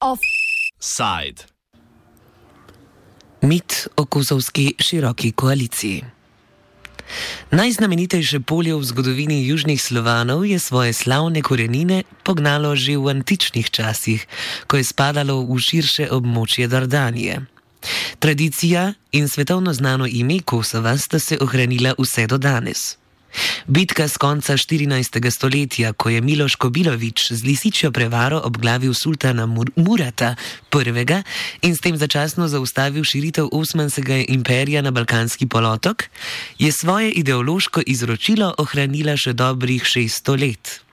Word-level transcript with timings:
Offside. 0.00 1.42
Mit 3.42 3.88
o 3.96 4.06
kosovski 4.06 4.74
široki 4.78 5.32
koaliciji. 5.32 6.04
Najznamenitejše 7.50 8.40
polje 8.40 8.74
v 8.74 8.84
zgodovini 8.84 9.46
južnih 9.46 9.82
Slovanov 9.82 10.46
je 10.46 10.58
svoje 10.58 10.92
slavne 10.92 11.42
korenine 11.42 12.02
pognalo 12.22 12.76
že 12.76 12.96
v 12.96 13.10
antičnih 13.10 13.70
časih, 13.70 14.26
ko 14.66 14.76
je 14.76 14.84
spadalo 14.84 15.42
v 15.42 15.58
širše 15.58 16.08
območje 16.14 16.70
Dardanije. 16.70 17.53
Tradicija 18.18 18.92
in 19.12 19.28
svetovno 19.28 19.72
znano 19.72 20.06
ime 20.06 20.40
Kosova 20.40 20.98
sta 20.98 21.18
se 21.18 21.38
ohranila 21.40 21.94
vse 21.98 22.26
do 22.26 22.38
danes. 22.38 22.96
Bitka 23.66 24.08
z 24.08 24.16
konca 24.18 24.54
14. 24.54 25.30
stoletja, 25.30 25.92
ko 25.92 26.10
je 26.10 26.20
Miloš 26.20 26.54
Kobilovič 26.54 27.32
z 27.32 27.40
lisičjo 27.42 27.90
prevaro 27.90 28.40
obglavil 28.44 28.94
sultana 28.94 29.46
Mur 29.46 29.70
Murata 29.76 30.36
I. 30.70 31.22
in 31.62 31.76
s 31.76 31.80
tem 31.80 31.96
začasno 31.96 32.48
zaustavil 32.48 33.04
širitev 33.04 33.48
Osmanskega 33.52 34.24
imperija 34.28 34.82
na 34.82 34.90
Balkanski 34.90 35.46
polotok, 35.46 36.04
je 36.58 36.72
svoje 36.72 37.10
ideološko 37.10 37.82
izročilo 37.86 38.54
ohranila 38.58 39.16
še 39.16 39.32
dobrih 39.32 39.82
600 39.82 40.40
let. 40.40 40.83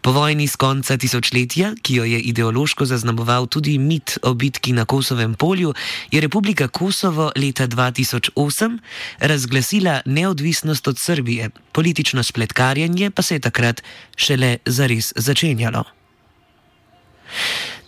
Po 0.00 0.12
vojni 0.12 0.46
z 0.46 0.56
konca 0.56 0.96
tisočletja, 0.96 1.72
ki 1.82 1.94
jo 1.94 2.04
je 2.04 2.20
ideološko 2.20 2.84
zaznamoval 2.84 3.46
tudi 3.46 3.78
mit 3.78 4.18
o 4.22 4.34
bitki 4.34 4.72
na 4.72 4.84
Kosovem 4.84 5.34
polju, 5.34 5.74
je 6.10 6.20
Republika 6.20 6.68
Kosovo 6.68 7.32
leta 7.36 7.66
2008 7.66 8.78
razglasila 9.18 10.00
neodvisnost 10.06 10.88
od 10.88 10.96
Srbije, 10.98 11.50
politično 11.72 12.22
spletkarjenje 12.22 13.10
pa 13.10 13.22
se 13.22 13.34
je 13.34 13.40
takrat 13.40 13.82
šele 14.16 14.56
zares 14.66 15.12
začenjalo. 15.16 15.84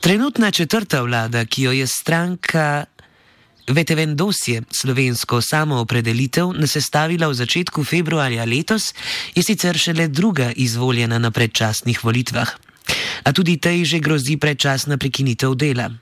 Trenutna 0.01 0.51
četrta 0.51 1.03
vlada, 1.03 1.45
ki 1.45 1.63
jo 1.63 1.73
je 1.73 1.87
stranka 1.87 2.85
Vetevendosje, 3.69 4.63
slovensko 4.73 5.41
samoopredelitev, 5.45 6.57
nasestavila 6.57 7.29
v 7.29 7.37
začetku 7.37 7.85
februarja 7.85 8.49
letos, 8.49 8.95
je 9.37 9.43
sicer 9.45 9.77
šele 9.77 10.09
druga 10.09 10.53
izvoljena 10.57 11.19
na 11.19 11.31
predčasnih 11.31 12.01
volitvah. 12.05 12.49
A 13.25 13.33
tudi 13.37 13.61
tej 13.61 13.85
že 13.85 13.99
grozi 14.01 14.41
predčasna 14.41 14.97
prekinitev 14.97 15.53
dela. 15.53 15.93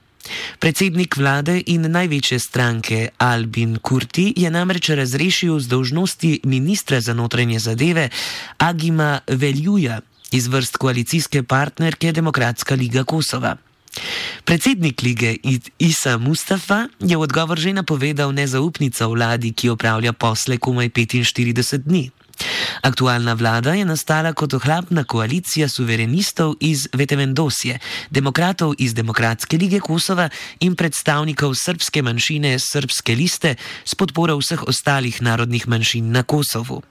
Predsednik 0.59 1.17
vlade 1.17 1.59
in 1.67 1.91
največje 1.91 2.39
stranke 2.39 3.11
Albin 3.19 3.79
Kurti 3.79 4.31
je 4.37 4.51
namreč 4.51 4.91
razrešil 4.91 5.59
z 5.61 5.67
dožnosti 5.67 6.41
ministra 6.45 7.01
za 7.01 7.15
notranje 7.15 7.59
zadeve 7.59 8.11
Agima 8.59 9.21
Veljuja 9.27 10.01
iz 10.31 10.47
vrst 10.47 10.77
koalicijske 10.77 11.43
partnerke 11.43 12.13
Demokratska 12.13 12.75
liga 12.75 13.05
Kosova. 13.05 13.66
Predsednik 14.45 15.03
lige 15.03 15.37
Isa 15.79 16.19
Mustafa 16.19 16.87
je 17.01 17.17
v 17.17 17.21
odgovor 17.21 17.59
že 17.59 17.73
napovedal 17.73 18.33
nezaupnico 18.33 19.09
vladi, 19.09 19.53
ki 19.53 19.73
opravlja 19.73 20.13
posle 20.13 20.59
komaj 20.59 20.89
45 20.91 21.83
dni. 21.85 22.11
Aktualna 22.83 23.33
vlada 23.33 23.73
je 23.73 23.85
nastala 23.85 24.33
kot 24.33 24.55
ohlapna 24.55 25.05
koalicija 25.05 25.69
suverenistov 25.69 26.55
iz 26.61 26.89
Vetevendosje, 26.93 27.79
demokratov 28.11 28.75
iz 28.79 28.95
Demokratske 28.95 29.57
lige 29.57 29.81
Kosova 29.81 30.29
in 30.61 30.77
predstavnikov 30.77 31.55
srpske 31.55 32.03
manjšine 32.03 32.59
Srpske 32.59 33.15
liste 33.15 33.57
s 33.85 33.95
podporo 33.95 34.37
vseh 34.37 34.63
ostalih 34.63 35.23
narodnih 35.23 35.69
manjšin 35.69 36.13
na 36.13 36.23
Kosovu. 36.23 36.83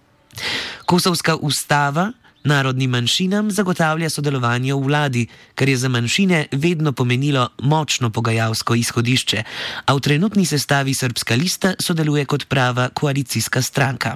Kosovska 0.86 1.36
ustava 1.36 2.12
Narodnim 2.46 2.92
manjšinam 2.92 3.50
zagotavlja 3.52 4.10
sodelovanje 4.10 4.74
v 4.74 4.84
vladi, 4.86 5.24
kar 5.56 5.70
je 5.70 5.78
za 5.78 5.90
manjšine 5.90 6.46
vedno 6.52 6.92
pomenilo 6.94 7.50
močno 7.66 8.10
pogajalsko 8.10 8.76
izhodišče, 8.76 9.44
a 9.86 9.96
v 9.96 10.00
trenutni 10.00 10.46
sestavi 10.46 10.94
Srpska 10.94 11.36
lista 11.36 11.74
sodeluje 11.82 12.26
kot 12.26 12.46
prava 12.46 12.90
koalicijska 12.94 13.62
stranka. 13.62 14.16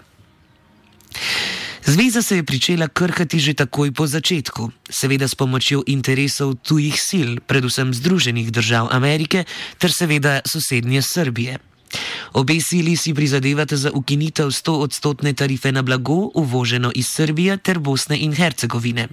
Zveza 1.85 2.21
se 2.21 2.35
je 2.35 2.43
pričela 2.43 2.87
krhati 2.87 3.39
že 3.39 3.53
takoj 3.53 3.91
po 3.91 4.07
začetku, 4.07 4.71
seveda 4.89 5.27
s 5.27 5.35
pomočjo 5.35 5.83
interesov 5.87 6.53
tujih 6.61 6.93
sil, 7.09 7.29
predvsem 7.47 7.93
Združenih 7.93 8.51
držav 8.51 8.93
Amerike 8.93 9.43
ter 9.77 9.91
seveda 9.91 10.39
sosednje 10.45 11.01
Srbije. 11.01 11.57
Obe 12.33 12.59
sili 12.61 12.97
si 12.97 13.13
prizadevate 13.13 13.77
za 13.77 13.91
ukinitev 13.91 14.47
100-odstotne 14.47 15.33
tarife 15.33 15.71
na 15.71 15.81
blago, 15.81 16.29
uvoženo 16.35 16.91
iz 16.95 17.05
Srbije 17.15 17.57
ter 17.57 17.79
Bosne 17.79 18.19
in 18.19 18.33
Hercegovine. 18.33 19.07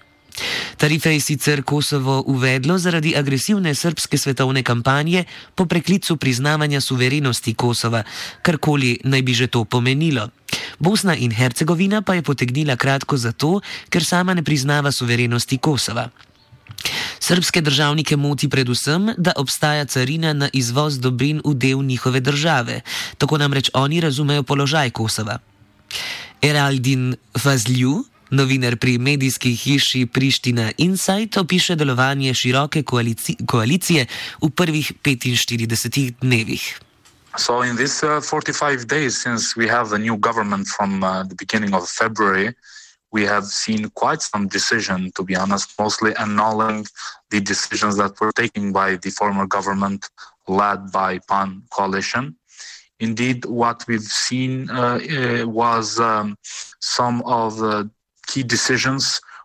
Tarife 0.77 1.13
je 1.13 1.21
sicer 1.21 1.63
Kosovo 1.63 2.25
uvedlo 2.27 2.79
zaradi 2.79 3.17
agresivne 3.17 3.75
srpske 3.75 4.19
svetovne 4.19 4.63
kampanje 4.63 5.25
po 5.55 5.67
preklicu 5.67 6.17
priznavanja 6.17 6.81
suverenosti 6.81 7.55
Kosova, 7.55 8.03
karkoli 8.43 8.99
naj 9.05 9.23
bi 9.23 9.35
že 9.35 9.47
to 9.47 9.65
pomenilo. 9.65 10.29
Bosna 10.79 11.17
in 11.17 11.33
Hercegovina 11.33 12.03
pa 12.03 12.15
je 12.15 12.23
potegnila 12.23 12.77
kratko 12.77 13.17
zato, 13.17 13.61
ker 13.89 14.05
sama 14.05 14.35
ne 14.35 14.43
priznava 14.43 14.93
suverenosti 14.93 15.59
Kosova. 15.59 16.09
Srpske 17.21 17.61
državnike 17.61 18.17
moti 18.17 18.49
predvsem, 18.49 19.15
da 19.17 19.33
obstaja 19.37 19.85
carina 19.85 20.33
na 20.33 20.49
izvoz 20.53 20.99
dobrin 21.01 21.41
v 21.45 21.55
del 21.55 21.83
njihove 21.83 22.21
države, 22.21 22.81
tako 23.19 23.39
namreč 23.39 23.71
oni 23.75 24.01
razumejo 24.01 24.43
položaj 24.43 24.91
Kosova. 24.91 25.39
Eraldin 26.43 27.17
Fazlju, 27.39 28.05
novinar 28.31 28.77
pri 28.77 28.99
medijski 28.99 29.55
hiši 29.55 30.07
Priština 30.07 30.71
Insight, 30.79 31.37
opiše 31.37 31.77
delovanje 31.77 32.35
široke 32.35 32.83
koalici 32.83 33.37
koalicije 33.47 34.07
v 34.43 34.51
prvih 34.51 34.93
45 35.03 36.13
dnevih. 36.21 36.81
So, 37.39 37.63
in 37.63 37.77
these 37.77 38.03
uh, 38.03 38.23
45 38.23 38.87
days 38.87 39.23
since 39.23 39.57
we 39.57 39.69
have 39.69 39.91
the 39.91 39.99
new 39.99 40.17
government 40.17 40.67
from 40.77 41.03
uh, 41.03 41.23
the 41.29 41.35
beginning 41.39 41.75
of 41.75 41.85
February, 41.89 42.49
uh, 42.49 42.76
we 43.17 43.25
have 43.35 43.47
seen 43.65 43.83
quite 44.03 44.21
some 44.31 44.45
decision, 44.59 44.99
to 45.17 45.23
be 45.31 45.35
honest, 45.43 45.67
mostly 45.85 46.13
annulling 46.25 46.81
the 47.33 47.41
decisions 47.53 47.95
that 47.97 48.13
were 48.21 48.35
taken 48.43 48.65
by 48.81 48.89
the 49.05 49.13
former 49.21 49.47
government 49.57 50.01
led 50.61 50.81
by 51.01 51.11
PAN 51.31 51.49
coalition. 51.77 52.25
Indeed, 53.07 53.39
what 53.63 53.79
we've 53.89 54.11
seen 54.29 54.53
uh, 54.69 54.99
uh, 55.19 55.47
was 55.63 55.87
um, 55.99 56.37
some 56.99 57.17
of 57.41 57.51
the 57.65 57.79
key 58.29 58.45
decisions 58.57 59.05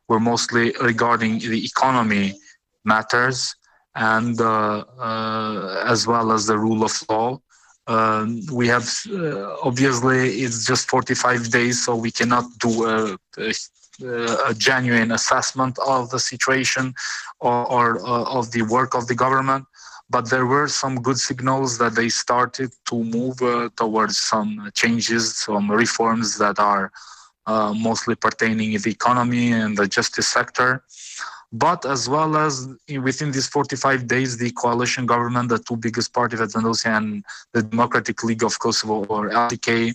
were 0.09 0.23
mostly 0.31 0.65
regarding 0.91 1.33
the 1.53 1.61
economy 1.71 2.25
matters 2.93 3.37
and 3.95 4.35
uh, 4.41 4.79
uh 5.09 5.93
as 5.93 5.99
well 6.11 6.27
as 6.35 6.41
the 6.47 6.57
rule 6.65 6.81
of 6.89 6.93
law. 7.09 7.27
Um, 7.87 8.41
we 8.51 8.67
have 8.67 8.87
uh, 9.09 9.55
obviously 9.63 10.41
it's 10.41 10.65
just 10.65 10.87
45 10.89 11.49
days, 11.51 11.85
so 11.85 11.95
we 11.95 12.11
cannot 12.11 12.45
do 12.59 12.85
a, 12.85 13.17
a, 13.37 13.53
a 14.49 14.53
genuine 14.53 15.11
assessment 15.11 15.77
of 15.85 16.09
the 16.11 16.19
situation 16.19 16.93
or, 17.39 17.65
or 17.65 18.05
uh, 18.05 18.23
of 18.23 18.51
the 18.51 18.61
work 18.63 18.93
of 18.93 19.07
the 19.07 19.15
government. 19.15 19.65
But 20.09 20.29
there 20.29 20.45
were 20.45 20.67
some 20.67 21.01
good 21.01 21.17
signals 21.17 21.77
that 21.77 21.95
they 21.95 22.09
started 22.09 22.71
to 22.85 23.03
move 23.03 23.41
uh, 23.41 23.69
towards 23.77 24.17
some 24.17 24.69
changes, 24.75 25.37
some 25.37 25.71
reforms 25.71 26.37
that 26.37 26.59
are 26.59 26.91
uh, 27.47 27.73
mostly 27.73 28.15
pertaining 28.15 28.73
to 28.73 28.79
the 28.79 28.91
economy 28.91 29.51
and 29.51 29.77
the 29.77 29.87
justice 29.87 30.27
sector 30.27 30.83
but 31.51 31.85
as 31.85 32.07
well 32.07 32.37
as 32.37 32.67
within 33.03 33.31
these 33.31 33.47
45 33.47 34.07
days, 34.07 34.37
the 34.37 34.51
coalition 34.51 35.05
government, 35.05 35.49
the 35.49 35.59
two 35.59 35.75
biggest 35.75 36.13
parties, 36.13 36.39
Vetevendosje 36.39 36.85
and 36.85 37.25
the 37.53 37.63
Democratic 37.63 38.23
League 38.23 38.43
of 38.43 38.57
Kosovo, 38.57 39.03
or 39.05 39.29
LDK, 39.29 39.93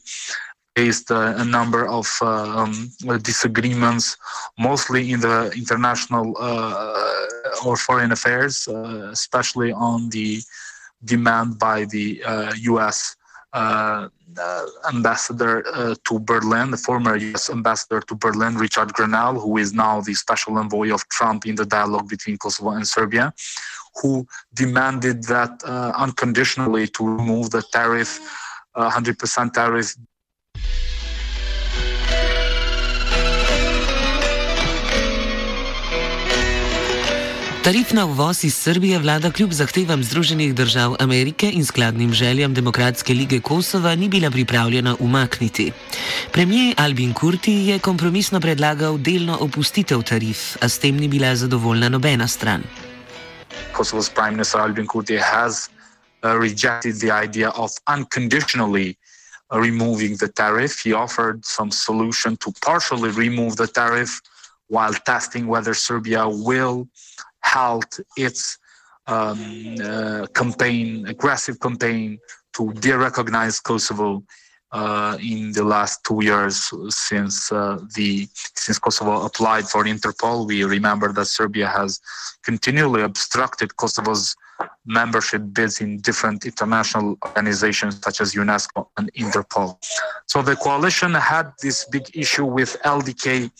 faced 0.76 1.10
uh, 1.10 1.32
a 1.38 1.44
number 1.44 1.88
of 1.88 2.06
uh, 2.20 2.26
um, 2.58 2.90
disagreements, 3.22 4.18
mostly 4.58 5.10
in 5.12 5.20
the 5.20 5.50
international 5.56 6.36
uh, 6.38 7.64
or 7.64 7.78
foreign 7.78 8.12
affairs, 8.12 8.68
uh, 8.68 9.08
especially 9.10 9.72
on 9.72 10.10
the 10.10 10.42
demand 11.04 11.58
by 11.58 11.86
the 11.86 12.22
U.S. 12.72 13.15
Uh, 13.52 14.08
uh, 14.38 14.66
ambassador 14.92 15.64
uh, 15.72 15.94
to 16.04 16.18
Berlin, 16.18 16.70
the 16.70 16.76
former 16.76 17.16
US 17.16 17.48
ambassador 17.48 18.02
to 18.02 18.14
Berlin, 18.14 18.56
Richard 18.56 18.88
Grenell, 18.92 19.40
who 19.40 19.56
is 19.56 19.72
now 19.72 20.02
the 20.02 20.12
special 20.12 20.58
envoy 20.58 20.92
of 20.92 21.08
Trump 21.08 21.46
in 21.46 21.54
the 21.54 21.64
dialogue 21.64 22.08
between 22.08 22.36
Kosovo 22.36 22.70
and 22.70 22.86
Serbia, 22.86 23.32
who 24.02 24.26
demanded 24.52 25.22
that 25.24 25.62
unconditionally 25.64 26.86
to 26.88 27.06
remove 27.06 27.50
the 27.50 27.62
tariff, 27.72 28.20
100% 28.76 29.52
tariff 29.52 29.94
Tarif 37.66 37.90
na 37.92 38.04
uvoz 38.06 38.44
iz 38.44 38.54
Srbije 38.54 38.98
vlada 38.98 39.30
kljub 39.30 39.52
zahtevam 39.52 40.02
Združenih 40.04 40.54
držav 40.54 40.94
Amerike 41.00 41.50
in 41.50 41.64
skladnim 41.66 42.12
željam 42.12 42.54
Demokratske 42.54 43.14
lige 43.14 43.40
Kosova 43.40 43.94
ni 43.94 44.08
bila 44.08 44.30
pripravljena 44.30 44.96
umakniti. 45.00 45.72
Premijer 46.32 46.74
Albin 46.78 47.14
Kurti 47.14 47.52
je 47.52 47.78
kompromisno 47.78 48.40
predlagal 48.40 48.98
delno 48.98 49.38
opustitev 49.40 50.02
tarif, 50.02 50.56
a 50.60 50.68
s 50.68 50.78
tem 50.78 50.96
ni 50.96 51.08
bila 51.08 51.36
zadovoljna 51.36 51.88
nobena 51.88 52.28
stran. 52.28 52.62
Kosovo's 53.72 54.10
Prime 54.14 54.30
Minister 54.30 54.60
Albin 54.60 54.86
Kurti 54.86 55.18
has 55.18 55.68
uh, 56.22 56.30
rejected 56.40 56.94
the 56.98 57.10
idea 57.24 57.50
of 57.50 57.70
unconditionally 57.98 58.94
uh, 58.94 59.58
removing 59.60 60.18
the 60.18 60.28
tariff. 60.28 60.72
He 60.84 60.94
offered 60.94 61.44
some 61.44 61.70
solution 61.72 62.36
to 62.36 62.52
partially 62.66 63.10
remove 63.10 63.56
the 63.56 63.66
tariff 63.66 64.10
while 64.68 64.94
testing 65.04 65.48
whether 65.48 65.74
Serbia 65.74 66.28
will 66.28 66.86
halt 67.54 68.00
its 68.16 68.58
um, 69.06 69.76
uh, 69.82 70.26
campaign, 70.34 71.06
aggressive 71.06 71.58
campaign 71.60 72.18
to 72.54 72.72
de-recognize 72.74 73.60
Kosovo 73.60 74.24
uh, 74.72 75.16
in 75.20 75.52
the 75.52 75.64
last 75.64 76.04
two 76.04 76.22
years 76.22 76.70
since 76.88 77.52
uh, 77.52 77.78
the 77.94 78.28
since 78.54 78.78
Kosovo 78.78 79.24
applied 79.24 79.66
for 79.68 79.84
Interpol. 79.84 80.46
We 80.46 80.64
remember 80.64 81.12
that 81.12 81.26
Serbia 81.26 81.68
has 81.68 82.00
continually 82.42 83.02
obstructed 83.02 83.76
Kosovo's 83.76 84.34
membership 84.84 85.42
bids 85.52 85.80
in 85.80 85.98
different 85.98 86.46
international 86.46 87.16
organizations 87.24 88.00
such 88.02 88.20
as 88.20 88.34
UNESCO 88.34 88.86
and 88.96 89.12
Interpol. 89.14 89.76
So 90.26 90.42
the 90.42 90.56
coalition 90.56 91.14
had 91.14 91.52
this 91.62 91.84
big 91.86 92.04
issue 92.14 92.44
with 92.44 92.76
LDK 92.84 93.50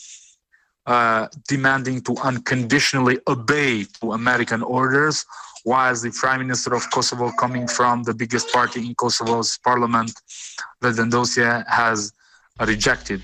uh, 0.87 1.27
demanding 1.47 2.01
to 2.01 2.15
unconditionally 2.23 3.19
obey 3.27 3.85
to 3.99 4.13
American 4.13 4.63
orders, 4.63 5.25
whilst 5.65 6.03
the 6.03 6.11
Prime 6.11 6.39
Minister 6.39 6.73
of 6.73 6.89
Kosovo, 6.89 7.31
coming 7.31 7.67
from 7.67 8.03
the 8.03 8.13
biggest 8.13 8.51
party 8.51 8.85
in 8.87 8.95
Kosovo's 8.95 9.59
parliament, 9.63 10.11
Vedendosia, 10.81 11.65
has 11.67 12.13
rejected 12.59 13.21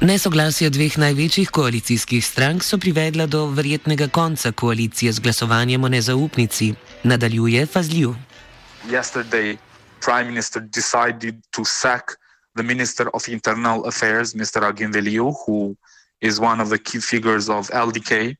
Nesoglasja 0.00 0.70
dveh 0.72 0.94
največjih 0.96 1.50
koalicijskih 1.52 2.24
strank 2.24 2.64
so 2.64 2.78
privedla 2.80 3.26
do 3.28 3.42
verjetnega 3.52 4.06
konca 4.08 4.48
koalicije 4.52 5.12
z 5.12 5.20
glasovanjem 5.20 5.84
o 5.84 5.88
nezaupnici, 5.92 6.70
nadaljuje 7.04 7.66
Fazljiv. 7.66 8.14
Yesterday, 8.88 9.58
Prime 10.00 10.24
Minister 10.24 10.62
decided 10.62 11.44
to 11.52 11.64
sack 11.64 12.16
the 12.54 12.62
Minister 12.62 13.08
of 13.10 13.28
Internal 13.28 13.84
Affairs, 13.84 14.34
Mr. 14.34 14.62
Agim 14.62 14.92
Veliu, 14.92 15.34
who 15.46 15.76
is 16.20 16.40
one 16.40 16.60
of 16.60 16.68
the 16.68 16.78
key 16.78 16.98
figures 16.98 17.48
of 17.48 17.68
LDK. 17.68 18.36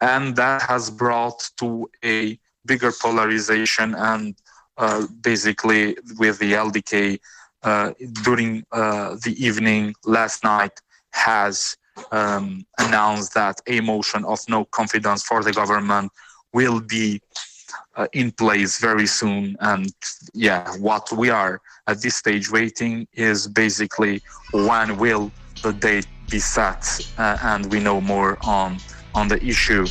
And 0.00 0.36
that 0.36 0.62
has 0.62 0.90
brought 0.90 1.50
to 1.58 1.88
a 2.04 2.38
bigger 2.64 2.92
polarization 2.92 3.94
and 3.94 4.34
uh, 4.76 5.06
basically 5.20 5.96
with 6.18 6.38
the 6.38 6.52
LDK 6.52 7.18
uh, 7.62 7.92
during 8.24 8.64
uh, 8.72 9.16
the 9.24 9.34
evening 9.38 9.94
last 10.04 10.42
night 10.44 10.80
has 11.12 11.76
um, 12.10 12.64
announced 12.78 13.34
that 13.34 13.60
a 13.66 13.80
motion 13.80 14.24
of 14.24 14.40
no 14.48 14.64
confidence 14.66 15.22
for 15.22 15.42
the 15.42 15.52
government 15.52 16.10
will 16.52 16.80
be 16.80 17.20
uh, 17.96 18.06
in 18.12 18.30
place 18.30 18.78
very 18.80 19.06
soon. 19.06 19.56
And 19.60 19.92
yeah, 20.34 20.68
what 20.78 21.12
we 21.12 21.30
are 21.30 21.60
at 21.86 22.00
this 22.00 22.16
stage 22.16 22.50
waiting 22.50 23.06
is 23.14 23.46
basically 23.46 24.22
when 24.52 24.96
will 24.96 25.30
the 25.62 25.72
date 25.72 26.06
be 26.30 26.40
set, 26.40 26.84
uh, 27.18 27.38
and 27.42 27.70
we 27.72 27.80
know 27.80 28.00
more 28.00 28.38
on 28.42 28.78
on 29.14 29.28
the 29.28 29.38
issue. 29.44 29.86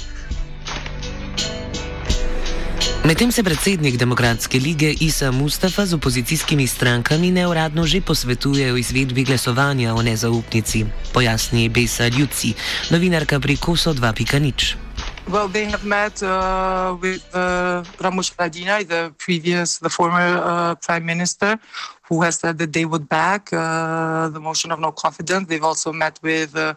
Medtem 3.05 3.31
se 3.31 3.43
predsednik 3.43 3.97
Demokratske 3.97 4.59
lige 4.59 4.93
Isa 5.01 5.31
Mustafa 5.31 5.85
z 5.85 5.93
opozicijskimi 5.93 6.67
strankami 6.67 7.31
neuradno 7.31 7.85
že 7.85 8.01
posvetuje 8.01 8.73
o 8.73 8.77
izvedbi 8.77 9.23
glasovanja 9.23 9.95
o 9.95 10.01
nezaupnici, 10.01 10.85
pojasni 11.13 11.69
Besa 11.69 12.07
Ljuci, 12.07 12.53
novinarka 12.89 13.39
pri 13.39 13.57
Koso 13.57 13.93
2.0. 13.93 14.90
Well, 15.27 15.47
they 15.47 15.65
have 15.65 15.85
met 15.85 16.21
uh, 16.23 16.97
with 16.99 17.23
uh, 17.33 17.83
Ramush 17.99 18.35
Haradinaj, 18.35 18.87
the 18.87 19.13
previous, 19.17 19.77
the 19.77 19.89
former 19.89 20.19
uh, 20.19 20.75
prime 20.75 21.05
minister, 21.05 21.57
who 22.03 22.21
has 22.23 22.39
said 22.39 22.57
that 22.57 22.73
they 22.73 22.83
would 22.85 23.07
back 23.07 23.53
uh, 23.53 24.27
the 24.29 24.39
motion 24.39 24.71
of 24.71 24.79
no 24.79 24.91
confidence. 24.91 25.47
They've 25.47 25.63
also 25.63 25.93
met 25.93 26.19
with 26.21 26.53
uh, 26.55 26.73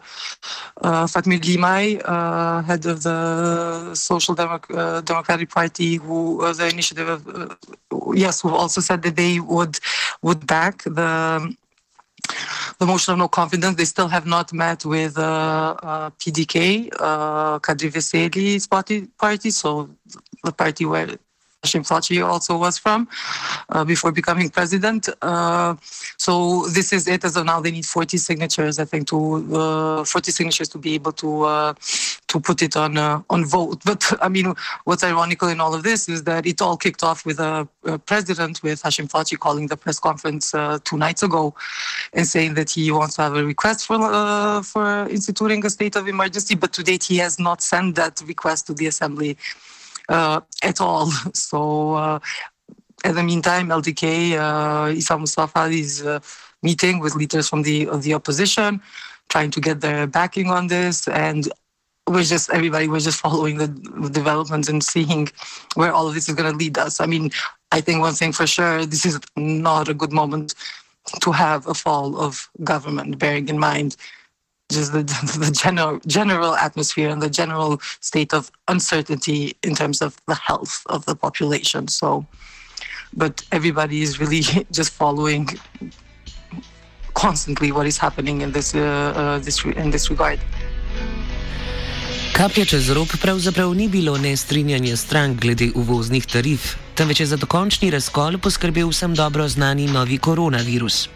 uh, 0.81 1.05
Fatmir 1.05 1.39
Limaj, 1.41 2.01
uh, 2.05 2.61
head 2.61 2.85
of 2.85 3.03
the 3.03 3.93
Social 3.95 4.35
Demo- 4.35 5.01
Democratic 5.01 5.49
Party, 5.49 5.95
who 5.95 6.39
the 6.53 6.69
initiative, 6.69 7.09
of, 7.09 7.57
yes, 8.13 8.41
who 8.41 8.49
also 8.49 8.79
said 8.79 9.01
that 9.01 9.15
they 9.17 9.39
would 9.39 9.79
would 10.21 10.47
back 10.47 10.83
the 10.83 11.53
the 12.79 12.85
motion 12.85 13.13
of 13.13 13.19
no 13.19 13.27
confidence. 13.27 13.75
They 13.77 13.85
still 13.85 14.07
have 14.07 14.25
not 14.25 14.53
met 14.53 14.85
with 14.85 15.17
uh, 15.17 15.75
uh, 15.81 16.09
PDK, 16.11 16.89
uh, 16.99 17.59
Kadri 17.59 18.69
party, 18.69 19.07
party, 19.17 19.51
so 19.51 19.89
the 20.43 20.51
party 20.51 20.85
where 20.85 21.07
Hashim 21.65 21.81
Thaçi 21.81 22.25
also 22.25 22.57
was 22.57 22.77
from 22.77 23.07
uh, 23.69 23.83
before 23.83 24.11
becoming 24.11 24.49
president. 24.49 25.09
Uh, 25.21 25.75
so 26.17 26.67
this 26.67 26.93
is 26.93 27.07
it. 27.07 27.25
As 27.25 27.35
of 27.35 27.45
now, 27.45 27.59
they 27.59 27.71
need 27.71 27.85
40 27.85 28.17
signatures, 28.17 28.77
I 28.79 28.85
think, 28.85 29.07
to 29.07 29.19
uh, 29.55 30.03
40 30.03 30.31
signatures 30.31 30.69
to 30.69 30.77
be 30.77 30.93
able 30.93 31.11
to 31.13 31.43
uh, 31.43 31.73
to 32.27 32.39
put 32.39 32.61
it 32.61 32.75
on 32.75 32.97
uh, 32.97 33.21
on 33.29 33.45
vote. 33.45 33.81
But 33.83 34.01
I 34.21 34.29
mean, 34.29 34.53
what's 34.83 35.03
ironical 35.03 35.47
in 35.49 35.59
all 35.59 35.73
of 35.73 35.81
this 35.83 36.07
is 36.07 36.23
that 36.25 36.45
it 36.45 36.61
all 36.61 36.77
kicked 36.77 37.03
off 37.03 37.25
with 37.25 37.39
a, 37.39 37.67
a 37.85 37.97
president, 37.97 38.61
with 38.61 38.83
Hashim 38.83 39.07
Thaçi 39.09 39.37
calling 39.37 39.67
the 39.67 39.77
press 39.77 39.99
conference 39.99 40.53
uh, 40.53 40.77
two 40.83 40.97
nights 40.97 41.23
ago 41.23 41.55
and 42.13 42.27
saying 42.27 42.53
that 42.53 42.69
he 42.69 42.91
wants 42.91 43.15
to 43.15 43.23
have 43.23 43.35
a 43.35 43.43
request 43.43 43.87
for 43.87 43.99
for 44.63 45.09
instituting 45.09 45.65
a 45.65 45.69
state 45.69 45.95
of 45.95 46.07
emergency. 46.07 46.53
But 46.53 46.73
to 46.73 46.83
date, 46.83 47.03
he 47.03 47.17
has 47.17 47.39
not 47.39 47.61
sent 47.61 47.95
that 47.95 48.21
request 48.25 48.67
to 48.67 48.73
the 48.73 48.85
assembly 48.87 49.37
at 50.09 50.81
all. 50.81 51.11
So 51.33 51.93
uh, 51.93 52.19
in 53.03 53.15
the 53.15 53.23
meantime, 53.23 53.69
LDK, 53.69 54.33
uh, 54.33 54.91
Isa 54.91 55.17
Mustafa 55.17 55.65
is 55.65 56.05
uh, 56.05 56.19
meeting 56.63 56.99
with 56.99 57.15
leaders 57.15 57.49
from 57.49 57.61
the 57.63 57.87
of 57.87 58.03
the 58.03 58.13
opposition, 58.13 58.81
trying 59.29 59.51
to 59.51 59.61
get 59.61 59.81
their 59.81 60.07
backing 60.07 60.49
on 60.49 60.67
this, 60.67 61.07
and 61.07 61.49
we're 62.07 62.23
just 62.23 62.49
everybody 62.51 62.87
was 62.87 63.03
just 63.03 63.19
following 63.19 63.57
the 63.57 63.67
developments 64.11 64.69
and 64.69 64.83
seeing 64.83 65.29
where 65.75 65.91
all 65.91 66.07
of 66.07 66.13
this 66.13 66.29
is 66.29 66.35
going 66.35 66.51
to 66.51 66.57
lead 66.57 66.77
us. 66.77 66.99
I 66.99 67.05
mean, 67.05 67.31
I 67.71 67.81
think 67.81 67.99
one 67.99 68.13
thing 68.13 68.31
for 68.31 68.47
sure, 68.47 68.85
this 68.85 69.05
is 69.05 69.19
not 69.35 69.89
a 69.89 69.93
good 69.93 70.11
moment 70.11 70.53
to 71.21 71.31
have 71.31 71.67
a 71.67 71.73
fall 71.73 72.17
of 72.19 72.49
government, 72.63 73.19
bearing 73.19 73.47
in 73.49 73.59
mind 73.59 73.95
just 74.71 74.93
the, 74.93 75.03
the 75.39 75.51
general 75.51 75.99
general 76.07 76.55
atmosphere 76.55 77.09
and 77.09 77.21
the 77.21 77.29
general 77.29 77.79
state 78.01 78.33
of 78.33 78.51
uncertainty 78.67 79.55
in 79.63 79.75
terms 79.75 80.01
of 80.01 80.15
the 80.27 80.35
health 80.35 80.83
of 80.87 81.05
the 81.05 81.15
population. 81.15 81.87
So, 81.87 82.25
but 83.13 83.43
everybody 83.51 84.01
is 84.01 84.19
really 84.19 84.41
just 84.71 84.91
following 84.91 85.49
constantly 87.13 87.71
what 87.71 87.87
is 87.87 87.97
happening 87.97 88.41
in 88.41 88.51
this 88.51 88.75
uh, 88.75 89.13
uh, 89.15 89.39
this 89.39 89.63
in 89.65 89.91
this 89.91 90.09
regard. 90.09 90.39
Kaplja 92.35 92.65
čez 92.65 92.89
rob 92.91 93.07
pravzaprav 93.21 93.71
ni 93.73 93.87
bilo 93.87 94.17
nestrinjanje 94.17 94.97
strank 94.97 95.39
glede 95.41 95.69
uvoznih 95.75 96.25
tarif, 96.25 96.75
temveč 96.95 97.19
je 97.19 97.25
za 97.25 97.37
dokončni 97.39 97.89
razkol 97.89 98.37
poskrbel 98.37 98.89
vsem 98.91 99.15
dobro 99.15 99.47
znani 99.47 99.87
novi 99.87 100.17
koronavirus. 100.17 101.14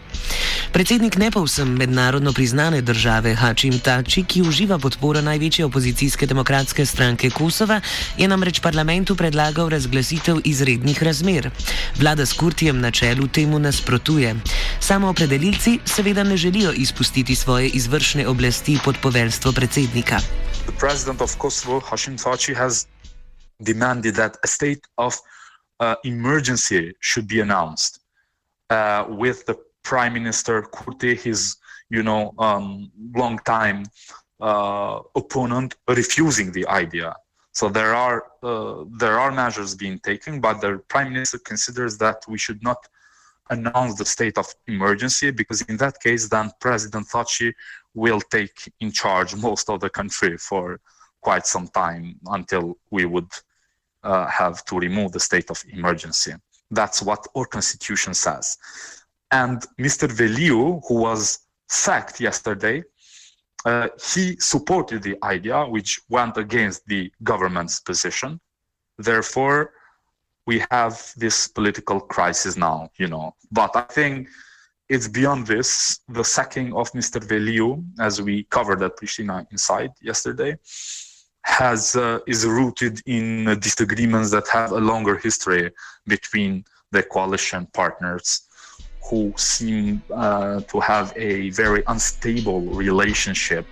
Predsednik 0.72 1.18
ne 1.18 1.32
povsem 1.32 1.68
mednarodno 1.68 2.34
priznane 2.34 2.82
države 2.82 3.36
Hačim 3.36 3.80
Tači, 3.80 4.24
ki 4.24 4.42
uživa 4.42 4.78
podporo 4.80 5.22
največje 5.22 5.66
opozicijske 5.66 6.28
demokratske 6.28 6.86
stranke 6.86 7.30
Kosova, 7.30 7.82
je 8.18 8.28
namreč 8.28 8.60
parlamentu 8.60 9.16
predlagal 9.16 9.70
razglasitev 9.70 10.42
izrednih 10.44 11.04
razmer. 11.04 11.50
Vlada 12.00 12.26
s 12.26 12.34
Kurtijem 12.34 12.80
na 12.80 12.92
čelu 12.92 13.28
temu 13.28 13.60
nasprotuje. 13.60 14.36
Samo 14.80 15.10
opredelilci 15.10 15.80
seveda 15.86 16.24
ne 16.24 16.38
želijo 16.38 16.72
izpustiti 16.72 17.36
svoje 17.36 17.70
izvršne 17.70 18.28
oblasti 18.28 18.78
pod 18.86 18.96
poveljstvo 19.02 19.52
predsednika. 19.52 20.20
Predsednik 20.80 21.36
Kosova 21.38 21.82
Hačim 21.90 22.18
Tači 22.18 22.52
je 22.52 22.70
demanded 23.60 24.16
that 24.16 24.38
a 24.44 24.48
state 24.48 24.82
of 24.98 25.16
uh, 25.80 25.96
emergency 26.06 26.94
should 27.02 27.28
be 27.28 27.42
announced 27.42 28.00
uh, 28.70 29.04
with 29.10 29.46
the 29.46 29.69
Prime 29.90 30.14
Minister 30.14 30.62
Kurti, 30.76 31.20
his 31.20 31.58
you 31.90 32.04
know 32.04 32.34
um, 32.38 32.92
long 33.16 33.40
time 33.40 33.80
uh, 34.40 35.00
opponent, 35.16 35.70
refusing 35.88 36.52
the 36.52 36.66
idea. 36.68 37.16
So 37.54 37.70
there 37.70 37.96
are 37.96 38.18
uh, 38.44 38.84
there 39.02 39.20
are 39.20 39.32
measures 39.32 39.72
being 39.84 39.98
taken, 40.10 40.42
but 40.42 40.62
the 40.62 40.72
Prime 40.94 41.12
Minister 41.12 41.40
considers 41.52 41.98
that 41.98 42.18
we 42.28 42.38
should 42.38 42.62
not 42.62 42.80
announce 43.50 43.96
the 43.96 44.06
state 44.06 44.38
of 44.38 44.48
emergency 44.68 45.32
because 45.32 45.62
in 45.64 45.76
that 45.78 45.96
case, 46.00 46.30
then 46.30 46.52
President 46.62 47.08
Thaçi 47.08 47.52
will 47.96 48.22
take 48.22 48.58
in 48.80 48.92
charge 48.92 49.36
most 49.36 49.72
of 49.72 49.80
the 49.80 49.90
country 49.90 50.38
for 50.38 50.80
quite 51.20 51.48
some 51.48 51.68
time 51.68 52.06
until 52.28 52.78
we 52.92 53.06
would 53.06 53.32
uh, 54.04 54.28
have 54.28 54.64
to 54.66 54.78
remove 54.78 55.12
the 55.14 55.20
state 55.30 55.50
of 55.50 55.64
emergency. 55.74 56.34
That's 56.70 57.02
what 57.02 57.26
our 57.36 57.46
constitution 57.46 58.14
says. 58.14 58.58
And 59.32 59.62
Mr. 59.78 60.08
Veliu, 60.08 60.82
who 60.88 60.96
was 60.96 61.40
sacked 61.68 62.20
yesterday, 62.20 62.84
uh, 63.66 63.90
he 64.14 64.36
supported 64.40 65.04
the 65.04 65.18
idea, 65.24 65.66
which 65.66 66.00
went 66.10 66.38
against 66.38 66.86
the 66.88 67.12
government's 67.24 67.80
position. 67.80 68.40
Therefore, 68.98 69.74
we 70.46 70.64
have 70.72 71.14
this 71.16 71.48
political 71.48 72.00
crisis 72.00 72.56
now, 72.58 72.90
you 72.98 73.08
know. 73.08 73.36
But 73.52 73.76
I 73.76 73.82
think 73.82 74.30
it's 74.88 75.08
beyond 75.08 75.46
this. 75.46 76.00
The 76.10 76.24
sacking 76.24 76.74
of 76.74 76.92
Mr. 76.94 77.20
Veliu, 77.22 77.84
as 78.00 78.22
we 78.22 78.44
covered 78.46 78.82
at 78.82 78.98
Pristina 78.98 79.46
Insight 79.52 79.92
yesterday, 80.02 80.58
has 81.44 81.96
uh, 81.96 82.20
is 82.26 82.46
rooted 82.46 83.02
in 83.06 83.60
disagreements 83.60 84.32
that 84.32 84.48
have 84.48 84.72
a 84.72 84.80
longer 84.80 85.18
history 85.18 85.72
between 86.08 86.66
the 86.92 87.04
coalition 87.04 87.68
partners 87.74 88.49
who 89.10 89.34
seem 89.38 90.02
uh, 90.14 90.62
to 90.62 90.80
have 90.80 91.14
a 91.16 91.50
very 91.50 91.84
unstable 91.88 92.62
relationship 92.62 93.66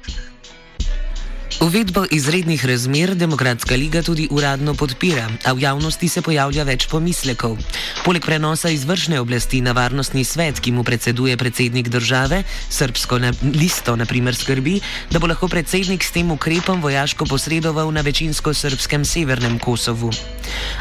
Uvedbo 1.68 2.06
izrednih 2.12 2.66
razmer 2.66 3.16
Demokratska 3.16 3.76
liga 3.76 4.00
tudi 4.02 4.28
uradno 4.32 4.72
podpira, 4.74 5.28
a 5.44 5.52
v 5.52 5.66
javnosti 5.66 6.08
se 6.08 6.22
pojavlja 6.24 6.64
več 6.64 6.86
pomislekov. 6.88 7.58
Poleg 8.06 8.24
prenosa 8.24 8.72
izvršne 8.72 9.20
oblasti 9.20 9.60
na 9.60 9.74
varnostni 9.76 10.24
svet, 10.24 10.62
ki 10.64 10.72
mu 10.72 10.86
predseduje 10.88 11.36
predsednik 11.36 11.90
države, 11.92 12.46
srpsko 12.72 13.20
na 13.20 13.34
listo 13.44 13.98
naprimer 14.00 14.36
skrbi, 14.36 14.78
da 15.12 15.20
bo 15.20 15.28
lahko 15.28 15.50
predsednik 15.52 16.08
s 16.08 16.16
tem 16.16 16.32
ukrepom 16.32 16.80
vojaško 16.80 17.28
posredoval 17.28 17.92
na 17.92 18.00
večinsko 18.02 18.54
srpskem 18.56 19.04
severnem 19.04 19.60
Kosovu. 19.60 20.14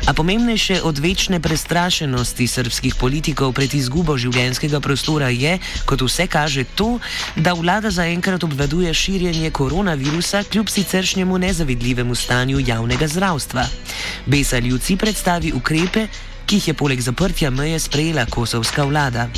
A 0.07 0.15
pomembnejše 0.15 0.87
od 0.87 1.03
večne 1.03 1.43
prestrašenosti 1.43 2.47
srpskih 2.47 2.95
politikov 2.95 3.57
pred 3.59 3.75
izgubo 3.75 4.15
življenjskega 4.15 4.79
prostora 4.79 5.35
je, 5.35 5.59
kot 5.83 6.07
vse 6.07 6.31
kaže, 6.31 6.63
to, 6.79 7.01
da 7.35 7.59
vlada 7.59 7.91
zaenkrat 7.91 8.47
obvladuje 8.47 8.95
širjenje 8.95 9.51
koronavirusa 9.51 10.47
kljub 10.47 10.76
siceršnjemu 10.77 11.39
nezavidljivemu 11.39 12.15
stanju 12.15 12.59
javnega 12.61 13.09
zdravstva. 13.09 13.65
Besa 14.27 14.59
Ljuci 14.59 14.97
predstavi 14.97 15.53
ukrepe, 15.57 16.07
ki 16.47 16.57
jih 16.57 16.69
je 16.69 16.75
poleg 16.75 17.01
zaprtja 17.01 17.51
meje 17.51 17.79
sprejela 17.81 18.27
kosovska 18.31 18.85
vlada. 18.85 19.29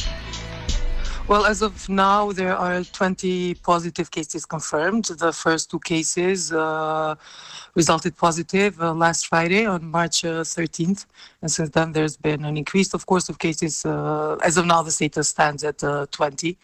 Well, 1.28 1.47
as 1.47 1.62
of 1.62 1.88
now, 1.88 2.33
there 2.33 2.57
are 2.57 2.80
20 2.80 3.54
positive 3.62 4.11
cases 4.11 4.47
confirmed. 4.47 5.04
The 5.04 5.33
first 5.33 5.71
two 5.71 5.78
cases 5.78 6.50
uh, 6.52 7.14
resulted 7.75 8.16
positive 8.16 8.80
uh, 8.80 8.95
last 8.95 9.26
Friday 9.28 9.66
on 9.66 9.85
March 9.85 10.25
uh, 10.25 10.42
13th. 10.42 11.07
And 11.42 11.50
since 11.52 11.71
then, 11.71 11.92
there's 11.92 12.16
been 12.16 12.45
an 12.45 12.57
increase, 12.57 12.95
of 12.95 13.07
course, 13.07 13.28
of 13.28 13.38
cases. 13.38 13.85
Uh, 13.85 14.37
as 14.42 14.57
of 14.57 14.66
now, 14.66 14.83
the 14.83 14.90
status 14.90 15.28
stands 15.28 15.62
at 15.62 15.85
uh, 15.85 16.07
20. 16.11 16.57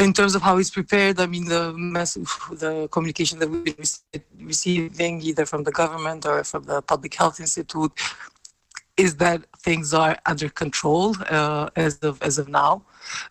In 0.00 0.12
terms 0.12 0.34
of 0.34 0.42
how 0.42 0.56
he's 0.56 0.70
prepared, 0.70 1.20
I 1.20 1.26
mean, 1.26 1.44
the 1.44 1.72
message, 1.74 2.28
the 2.52 2.88
communication 2.90 3.38
that 3.38 3.48
been 3.48 4.46
receiving 4.46 5.20
either 5.20 5.44
from 5.46 5.64
the 5.64 5.72
government 5.72 6.26
or 6.26 6.42
from 6.44 6.64
the 6.64 6.80
Public 6.82 7.14
Health 7.14 7.38
Institute 7.38 7.92
is 8.96 9.16
that 9.16 9.44
things 9.58 9.94
are 9.94 10.16
under 10.26 10.48
control 10.48 11.14
uh, 11.30 11.70
as 11.76 11.98
of 11.98 12.22
as 12.22 12.38
of 12.38 12.48
now. 12.48 12.82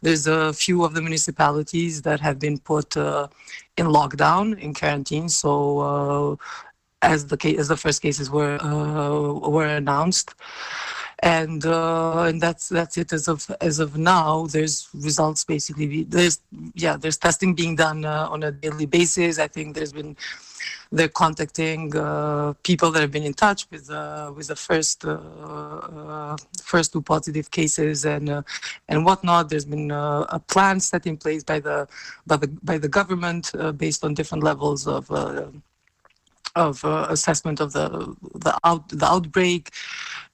There's 0.01 0.25
a 0.27 0.53
few 0.53 0.83
of 0.83 0.93
the 0.95 1.01
municipalities 1.01 2.01
that 2.03 2.19
have 2.19 2.39
been 2.39 2.57
put 2.57 2.97
uh, 2.97 3.27
in 3.77 3.85
lockdown, 3.87 4.59
in 4.59 4.73
quarantine. 4.73 5.29
So, 5.29 5.53
uh, 5.91 6.35
as 7.01 7.27
the 7.27 7.37
case, 7.37 7.59
as 7.59 7.67
the 7.67 7.77
first 7.77 8.01
cases 8.01 8.29
were 8.29 8.57
uh, 8.61 9.49
were 9.55 9.67
announced 9.67 10.33
and 11.23 11.65
uh, 11.65 12.21
and 12.23 12.41
that's 12.41 12.69
that's 12.69 12.97
it 12.97 13.11
as 13.11 13.27
of 13.27 13.49
as 13.61 13.79
of 13.79 13.97
now. 13.97 14.47
There's 14.47 14.87
results 14.93 15.43
basically. 15.43 16.03
There's 16.03 16.39
yeah, 16.75 16.97
there's 16.97 17.17
testing 17.17 17.53
being 17.55 17.75
done 17.75 18.05
uh, 18.05 18.27
on 18.29 18.43
a 18.43 18.51
daily 18.51 18.85
basis. 18.85 19.39
I 19.39 19.47
think 19.47 19.75
there's 19.75 19.93
been 19.93 20.15
they're 20.91 21.07
contacting 21.07 21.95
uh, 21.95 22.53
people 22.63 22.91
that 22.91 23.01
have 23.01 23.11
been 23.11 23.23
in 23.23 23.33
touch 23.33 23.67
with 23.69 23.89
uh, 23.89 24.31
with 24.35 24.47
the 24.47 24.55
first 24.55 25.05
uh, 25.05 25.11
uh 25.11 26.37
first 26.63 26.93
two 26.93 27.01
positive 27.01 27.51
cases 27.51 28.05
and 28.05 28.29
uh, 28.29 28.41
and 28.87 29.05
whatnot. 29.05 29.49
There's 29.49 29.65
been 29.65 29.91
uh, 29.91 30.25
a 30.29 30.39
plan 30.39 30.79
set 30.79 31.05
in 31.05 31.17
place 31.17 31.43
by 31.43 31.59
the 31.59 31.87
by 32.25 32.37
the 32.37 32.47
by 32.63 32.77
the 32.77 32.89
government 32.89 33.51
based 33.77 34.03
on 34.03 34.13
different 34.13 34.43
levels 34.43 34.87
of 34.87 35.09
of 36.55 36.83
uh, 36.83 37.07
assessment 37.09 37.59
of 37.59 37.73
the 37.73 38.15
the, 38.35 38.57
out, 38.63 38.87
the 38.89 39.05
outbreak, 39.05 39.69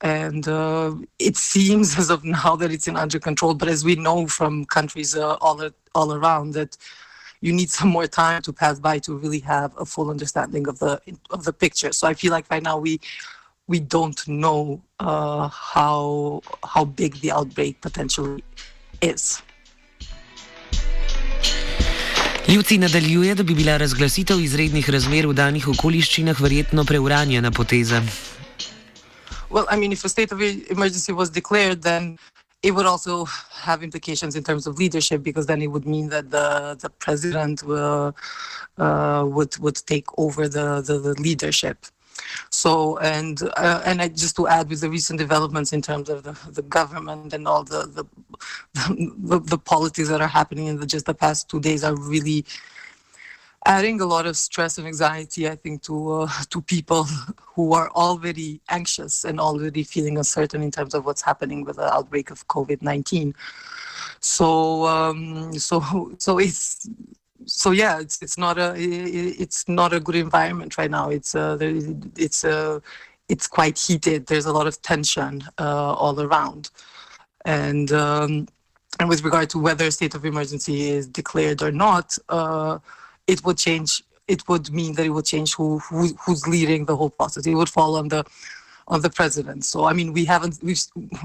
and 0.02 0.48
uh, 0.48 0.94
it 1.20 1.38
seems 1.38 1.98
as 2.00 2.10
of 2.10 2.24
now 2.24 2.56
that 2.56 2.72
it's 2.72 2.88
in 2.88 2.96
under 2.96 3.20
control. 3.20 3.54
But 3.54 3.70
as 3.70 3.84
we 3.84 3.96
know 3.96 4.28
from 4.28 4.66
countries 4.66 5.16
uh, 5.16 5.36
all 5.36 5.70
all 5.94 6.14
around, 6.14 6.54
that 6.54 6.78
you 7.42 7.54
need 7.54 7.70
some 7.70 7.90
more 7.90 8.08
time 8.08 8.42
to 8.44 8.54
pass 8.54 8.80
by 8.80 9.00
to 9.00 9.18
really 9.18 9.40
have 9.40 9.74
a 9.78 9.86
full 9.86 10.10
understanding 10.10 10.68
of 10.68 10.80
the 10.80 11.00
of 11.30 11.44
the 11.44 11.54
picture. 11.54 11.92
So 11.94 12.08
I 12.08 12.14
feel 12.14 12.32
like 12.32 12.50
right 12.50 12.64
now 12.64 12.78
we 12.78 13.00
we 13.68 13.80
don't 13.80 14.28
know 14.28 14.82
uh, 15.00 15.48
how 15.50 16.42
how 16.64 16.86
big 16.86 17.16
the 17.22 17.32
outbreak 17.32 17.82
potentially 17.82 18.44
is. 19.02 19.42
Ljuci 22.48 22.78
nadaljuje, 22.78 23.36
da 23.36 23.44
bi 23.44 23.56
bila 23.56 23.78
razglasitev 23.78 24.40
izrednih 24.40 24.90
razmer 24.90 25.26
v 25.28 25.34
danih 25.34 25.68
okoliščinah 25.68 26.42
verjetno 26.42 26.84
preuranjena 26.86 27.52
poteza. 27.52 28.04
Well, 29.50 29.66
I 29.72 29.78
mean, 29.78 29.92
if 29.92 30.06
a 30.06 30.10
state 30.10 30.32
of 30.32 30.42
emergency 30.70 31.12
was 31.12 31.32
declared, 31.32 31.82
then 31.82 32.18
it 32.62 32.72
would 32.72 32.86
also 32.86 33.26
have 33.66 33.84
implications 33.84 34.36
in 34.36 34.44
terms 34.44 34.68
of 34.68 34.78
leadership, 34.78 35.24
because 35.24 35.48
then 35.48 35.62
it 35.62 35.72
would 35.72 35.88
mean 35.88 36.10
that 36.10 36.30
the 36.30 36.78
the 36.82 36.90
president 36.90 37.64
will, 37.64 38.14
uh, 38.78 39.24
would 39.26 39.58
would 39.58 39.78
take 39.88 40.06
over 40.18 40.48
the, 40.48 40.82
the, 40.86 41.00
the 41.00 41.16
leadership. 41.22 41.78
So 42.50 42.98
and 43.00 43.42
uh, 43.58 43.82
and 43.86 44.02
I, 44.02 44.08
just 44.08 44.36
to 44.38 44.48
add 44.48 44.70
with 44.70 44.82
the 44.82 44.90
recent 44.90 45.20
developments 45.20 45.74
in 45.74 45.82
terms 45.82 46.10
of 46.10 46.24
the, 46.24 46.38
the 46.52 46.62
government 46.62 47.34
and 47.34 47.48
all 47.48 47.64
the 47.64 47.86
the, 47.88 48.06
the 49.20 49.40
the 49.40 49.58
politics 49.58 50.10
that 50.10 50.22
are 50.22 50.28
happening 50.28 50.68
in 50.68 50.80
the, 50.80 50.86
just 50.86 51.06
the 51.06 51.14
past 51.14 51.50
two 51.50 51.60
days 51.60 51.84
are 51.84 51.96
really 51.96 52.46
adding 53.66 54.00
a 54.00 54.06
lot 54.06 54.28
of 54.28 54.38
stress 54.38 54.78
and 54.78 54.86
anxiety 54.86 55.50
i 55.50 55.56
think 55.56 55.82
to 55.82 56.12
uh, 56.12 56.30
to 56.50 56.62
people 56.62 57.04
who 57.56 57.74
are 57.74 57.90
already 57.92 58.62
anxious 58.70 59.24
and 59.24 59.40
already 59.40 59.84
feeling 59.84 60.18
uncertain 60.18 60.62
in 60.62 60.70
terms 60.70 60.94
of 60.94 61.06
what's 61.06 61.22
happening 61.22 61.66
with 61.66 61.78
the 61.78 61.94
outbreak 61.94 62.30
of 62.30 62.48
covid-19 62.48 63.34
so 64.20 64.86
um, 64.86 65.52
so 65.58 66.14
so 66.20 66.38
it's 66.38 66.88
so 67.46 67.72
yeah, 67.72 68.00
it's 68.00 68.22
it's 68.22 68.38
not 68.38 68.58
a 68.58 68.74
it's 68.78 69.68
not 69.68 69.94
a 69.94 70.00
good 70.00 70.16
environment 70.16 70.78
right 70.78 70.90
now. 70.90 71.10
It's 71.10 71.36
uh, 71.36 71.58
it's 71.62 72.44
uh, 72.46 72.80
it's 73.30 73.48
quite 73.48 73.78
heated. 73.78 74.28
There's 74.28 74.46
a 74.46 74.54
lot 74.54 74.68
of 74.68 74.82
tension 74.82 75.44
uh, 75.58 75.94
all 75.94 76.20
around, 76.22 76.70
and 77.44 77.92
um, 77.92 78.48
and 79.00 79.10
with 79.10 79.24
regard 79.24 79.50
to 79.52 79.60
whether 79.60 79.86
a 79.86 79.92
state 79.92 80.16
of 80.16 80.26
emergency 80.26 80.90
is 80.90 81.08
declared 81.08 81.62
or 81.62 81.72
not, 81.72 82.18
uh, 82.30 82.80
it 83.28 83.44
would 83.44 83.58
change. 83.58 84.04
It 84.28 84.48
would 84.48 84.72
mean 84.72 84.96
that 84.96 85.06
it 85.06 85.10
would 85.10 85.26
change 85.26 85.54
who, 85.54 85.80
who 85.80 86.08
who's 86.26 86.48
leading 86.48 86.86
the 86.86 86.96
whole 86.96 87.12
process. 87.12 87.46
It 87.46 87.54
would 87.56 87.70
fall 87.70 87.96
on 87.96 88.08
the 88.08 88.26
on 88.88 89.02
the 89.02 89.10
president. 89.10 89.66
So 89.66 89.86
I 89.86 89.94
mean, 89.94 90.14
we 90.14 90.26
haven't. 90.26 90.60
We've 90.64 90.82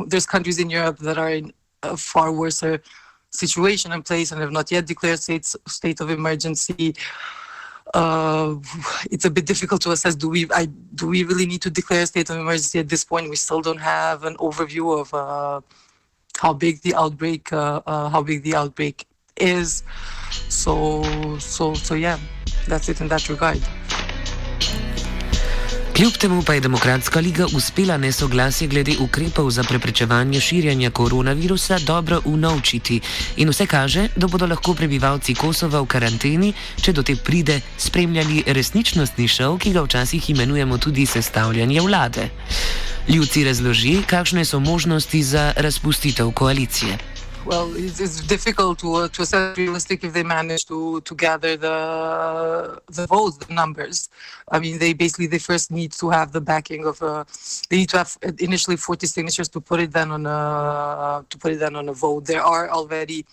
there's 0.06 0.26
countries 0.26 0.58
in 0.58 0.70
Europe 0.70 0.98
that 0.98 1.18
are 1.18 1.30
in 1.30 1.52
a 1.82 1.96
far 1.96 2.32
worse 2.32 2.62
situation 3.30 3.92
in 3.92 4.02
place 4.02 4.32
and 4.32 4.40
have 4.40 4.52
not 4.52 4.70
yet 4.70 4.86
declared 4.86 5.20
states, 5.20 5.56
state 5.66 6.00
of 6.00 6.10
emergency. 6.10 6.94
Uh, 7.92 8.56
it's 9.10 9.24
a 9.24 9.30
bit 9.30 9.46
difficult 9.46 9.80
to 9.82 9.90
assess. 9.90 10.14
Do 10.14 10.28
we 10.28 10.46
I, 10.52 10.66
do 10.94 11.08
we 11.08 11.24
really 11.24 11.46
need 11.46 11.62
to 11.62 11.70
declare 11.70 12.06
state 12.06 12.30
of 12.30 12.36
emergency 12.36 12.78
at 12.78 12.88
this 12.88 13.04
point? 13.04 13.28
We 13.28 13.36
still 13.36 13.60
don't 13.60 13.80
have 13.80 14.24
an 14.24 14.36
overview 14.36 15.00
of 15.00 15.12
uh, 15.12 15.60
how 16.38 16.52
big 16.52 16.82
the 16.82 16.94
outbreak 16.94 17.52
uh, 17.52 17.82
uh 17.86 18.08
how 18.08 18.22
big 18.22 18.42
the 18.42 18.54
outbreak 18.54 19.06
is. 19.36 19.82
So 20.48 21.02
so 21.38 21.74
so 21.74 21.94
yeah, 21.94 22.18
that's 22.68 22.88
it 22.88 23.00
in 23.00 23.08
that 23.08 23.28
regard. 23.28 23.60
Kljub 26.00 26.12
temu 26.12 26.42
pa 26.42 26.54
je 26.54 26.60
Demokratska 26.60 27.20
liga 27.20 27.46
uspela 27.56 27.96
nesoglasje 27.96 28.68
glede 28.68 28.94
ukrepov 29.00 29.50
za 29.50 29.62
preprečevanje 29.62 30.40
širjanja 30.40 30.90
koronavirusa 30.90 31.78
dobro 31.78 32.20
unovčiti 32.24 33.00
in 33.36 33.48
vse 33.48 33.66
kaže, 33.66 34.08
da 34.16 34.26
bodo 34.26 34.46
lahko 34.46 34.74
prebivalci 34.74 35.34
Kosova 35.34 35.80
v 35.80 35.86
karanteni, 35.86 36.54
če 36.80 36.92
do 36.92 37.02
te 37.02 37.16
pride, 37.16 37.60
spremljali 37.76 38.42
resničnostni 38.46 39.28
šov, 39.28 39.58
ki 39.58 39.74
ga 39.76 39.84
včasih 39.84 40.30
imenujemo 40.30 40.78
tudi 40.78 41.06
sestavljanje 41.06 41.80
vlade. 41.80 42.30
Ljudci 43.08 43.44
razloži, 43.44 43.98
kakšne 44.06 44.44
so 44.44 44.60
možnosti 44.60 45.22
za 45.22 45.52
razpustitev 45.56 46.32
koalicije. 46.32 47.09
Well, 47.46 47.74
it's, 47.74 48.00
it's 48.00 48.20
difficult 48.26 48.78
to 48.80 48.94
uh, 48.94 49.08
to 49.08 49.22
assess 49.22 49.56
realistic 49.56 50.04
if 50.04 50.12
they 50.12 50.22
manage 50.22 50.64
to 50.66 51.00
to 51.02 51.14
gather 51.14 51.56
the 51.56 52.80
the 52.88 53.06
votes, 53.06 53.38
the 53.38 53.52
numbers. 53.52 54.08
I 54.50 54.58
mean, 54.58 54.78
they 54.78 54.92
basically 54.92 55.26
they 55.26 55.38
first 55.38 55.70
need 55.70 55.92
to 55.92 56.10
have 56.10 56.32
the 56.32 56.40
backing 56.40 56.86
of 56.86 57.02
uh, 57.02 57.24
they 57.68 57.78
need 57.78 57.88
to 57.90 57.98
have 57.98 58.16
initially 58.38 58.76
40 58.76 59.06
signatures 59.06 59.48
to 59.50 59.60
put 59.60 59.80
it 59.80 59.92
then 59.92 60.10
on 60.10 60.26
a 60.26 61.24
to 61.28 61.38
put 61.38 61.52
it 61.52 61.60
then 61.60 61.76
on 61.76 61.88
a 61.88 61.92
vote. 61.92 62.26
There 62.26 62.42
are 62.42 62.68
already 62.70 63.24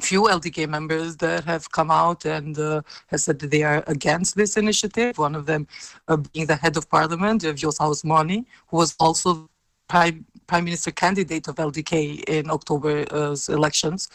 few 0.00 0.22
LDK 0.22 0.68
members 0.68 1.16
that 1.16 1.44
have 1.44 1.70
come 1.72 1.90
out 1.90 2.24
and 2.24 2.56
uh, 2.58 2.82
have 3.08 3.20
said 3.20 3.38
that 3.40 3.50
they 3.50 3.64
are 3.64 3.82
against 3.88 4.36
this 4.36 4.56
initiative. 4.56 5.18
One 5.18 5.34
of 5.34 5.46
them 5.46 5.66
uh, 6.06 6.16
being 6.16 6.46
the 6.46 6.56
head 6.56 6.76
of 6.76 6.88
parliament, 6.88 7.42
Vjosa 7.42 7.80
Osmani, 7.80 8.44
who 8.68 8.76
was 8.76 8.94
also 9.00 9.48
prime 9.88 10.24
prime 10.48 10.64
minister 10.64 10.90
candidate 10.90 11.46
of 11.46 11.54
LDK 11.56 12.24
in 12.24 12.50
October's 12.50 13.48
elections, 13.48 14.08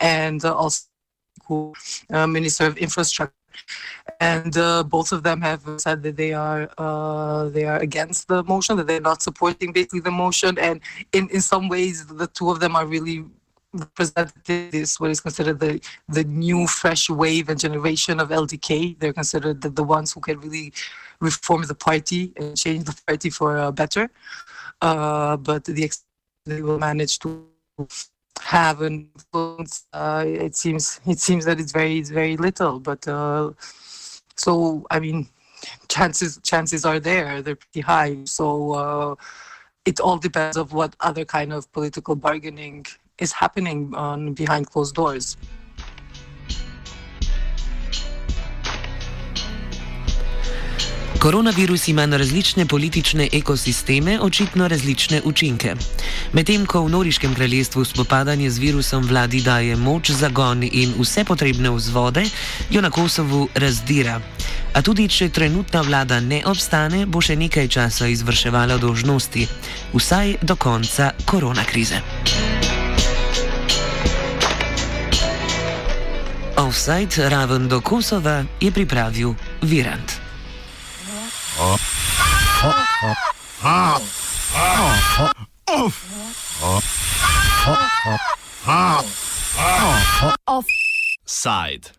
and 0.00 0.44
also 0.44 0.82
uh, 2.10 2.26
minister 2.26 2.66
of 2.66 2.76
infrastructure. 2.76 3.32
And 4.20 4.56
uh, 4.56 4.82
both 4.82 5.12
of 5.12 5.22
them 5.22 5.40
have 5.40 5.62
said 5.78 6.02
that 6.02 6.16
they 6.16 6.34
are 6.34 6.68
uh, 6.76 7.48
they 7.48 7.64
are 7.64 7.78
against 7.78 8.28
the 8.28 8.42
motion, 8.44 8.76
that 8.76 8.86
they're 8.86 9.00
not 9.00 9.22
supporting 9.22 9.72
basically 9.72 10.00
the 10.00 10.10
motion, 10.10 10.58
and 10.58 10.80
in, 11.12 11.28
in 11.30 11.40
some 11.40 11.68
ways 11.68 12.06
the 12.06 12.26
two 12.26 12.50
of 12.50 12.60
them 12.60 12.76
are 12.76 12.86
really 12.86 13.24
represented 13.72 14.70
this 14.70 14.98
what 15.00 15.10
is 15.10 15.20
considered 15.20 15.58
the 15.60 15.80
the 16.08 16.24
new 16.24 16.66
fresh 16.66 17.08
wave 17.10 17.48
and 17.48 17.58
generation 17.58 18.20
of 18.20 18.28
LDK. 18.28 18.98
They're 18.98 19.12
considered 19.12 19.62
the, 19.62 19.70
the 19.70 19.84
ones 19.84 20.12
who 20.12 20.20
can 20.20 20.38
really 20.40 20.72
reform 21.20 21.62
the 21.62 21.74
party 21.74 22.32
and 22.36 22.56
change 22.56 22.84
the 22.84 22.96
party 23.06 23.30
for 23.30 23.56
uh, 23.58 23.70
better 23.72 24.10
uh, 24.80 25.36
but 25.36 25.64
the 25.64 25.90
they 26.44 26.62
will 26.62 26.78
manage 26.78 27.18
to 27.20 27.46
have 28.40 28.80
an 28.82 29.10
influence. 29.14 29.86
Uh, 29.92 30.24
it 30.26 30.54
seems 30.54 31.00
it 31.06 31.18
seems 31.18 31.44
that 31.44 31.58
it's 31.60 31.72
very 31.72 31.98
it's 31.98 32.10
very 32.10 32.36
little, 32.36 32.78
but 32.78 33.06
uh, 33.08 33.50
so 34.36 34.86
I 34.90 35.00
mean, 35.00 35.28
chances 35.88 36.38
chances 36.42 36.84
are 36.84 37.00
there. 37.00 37.42
They're 37.42 37.56
pretty 37.56 37.80
high. 37.80 38.18
So 38.24 38.72
uh, 38.72 39.14
it 39.84 40.00
all 40.00 40.18
depends 40.18 40.56
of 40.56 40.72
what 40.72 40.94
other 41.00 41.24
kind 41.24 41.52
of 41.52 41.70
political 41.72 42.14
bargaining 42.16 42.86
is 43.18 43.32
happening 43.32 43.94
on 43.94 44.34
behind 44.34 44.66
closed 44.68 44.94
doors. 44.94 45.36
Koronavirus 51.26 51.88
ima 51.88 52.06
na 52.06 52.16
različne 52.16 52.66
politične 52.66 53.28
ekosisteme 53.32 54.20
očitno 54.20 54.68
različne 54.68 55.20
učinke. 55.24 55.74
Medtem 56.32 56.66
ko 56.66 56.84
v 56.84 56.90
Noriškem 56.90 57.34
kraljestvu 57.34 57.84
spopadanje 57.84 58.50
z 58.50 58.58
virusom 58.58 59.02
vladi 59.04 59.40
daje 59.42 59.76
moč, 59.76 60.10
zagon 60.10 60.62
in 60.62 60.92
vse 60.98 61.24
potrebne 61.24 61.70
vzvode, 61.70 62.22
jo 62.70 62.80
na 62.80 62.90
Kosovu 62.90 63.48
razdira. 63.54 64.20
A 64.74 64.82
tudi 64.82 65.08
če 65.08 65.28
trenutna 65.28 65.80
vlada 65.80 66.20
ne 66.20 66.44
obstane, 66.46 67.06
bo 67.06 67.18
še 67.20 67.34
nekaj 67.36 67.68
časa 67.68 68.06
izvrševala 68.06 68.76
dožnosti, 68.78 69.48
vsaj 69.94 70.36
do 70.42 70.54
konca 70.56 71.10
koronakrize. 71.24 71.98
Offside 76.56 77.28
raven 77.28 77.66
do 77.68 77.80
Kosova 77.80 78.44
je 78.60 78.70
pripravil 78.70 79.34
Virant. 79.62 80.25
Offside. 90.46 91.90